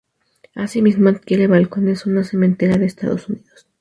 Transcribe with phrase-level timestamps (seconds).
[0.55, 3.67] Así mismo, adquiere "Balcones", una cementera de Estados Unidos.